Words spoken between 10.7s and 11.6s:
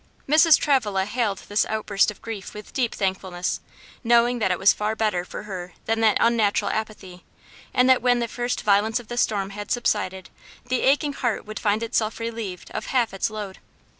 aching heart would